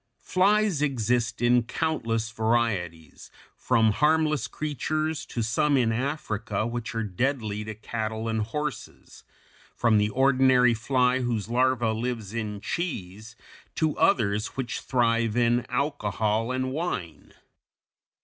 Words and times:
Flies 0.23 0.81
exist 0.81 1.43
in 1.43 1.61
countless 1.61 2.31
varieties, 2.31 3.29
from 3.55 3.91
harmless 3.91 4.47
creatures 4.47 5.27
to 5.27 5.43
some 5.43 5.77
in 5.77 5.91
Africa 5.91 6.65
which 6.65 6.95
are 6.95 7.03
deadly 7.03 7.63
to 7.63 7.75
cattle 7.75 8.27
and 8.27 8.41
horses; 8.41 9.23
from 9.75 9.99
the 9.99 10.09
ordinary 10.09 10.73
fly 10.73 11.19
whose 11.19 11.49
larva 11.49 11.93
lives 11.93 12.33
in 12.33 12.61
cheese 12.61 13.35
to 13.75 13.95
others 13.99 14.57
which 14.57 14.79
thrive 14.81 15.37
in 15.37 15.67
alcohol 15.69 16.51
and 16.51 16.71
wine. 16.71 17.35